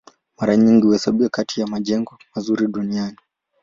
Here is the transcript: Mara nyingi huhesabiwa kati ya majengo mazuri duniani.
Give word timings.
Mara 0.37 0.57
nyingi 0.57 0.85
huhesabiwa 0.85 1.29
kati 1.29 1.61
ya 1.61 1.67
majengo 1.67 2.17
mazuri 2.35 2.67
duniani. 2.67 3.17